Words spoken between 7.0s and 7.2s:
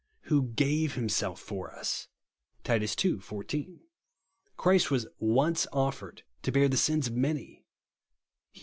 of